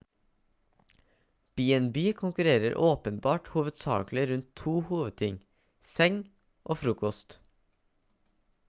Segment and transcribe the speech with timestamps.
[1.57, 5.39] b&b konkurrerer åpenbart hovedsakelig rundt to hovedting
[5.93, 6.19] seng
[6.73, 7.39] og frokost